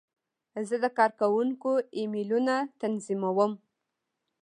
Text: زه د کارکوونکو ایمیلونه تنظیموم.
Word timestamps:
زه 0.67 0.75
د 0.83 0.85
کارکوونکو 0.97 1.71
ایمیلونه 1.97 2.55
تنظیموم. 2.81 3.51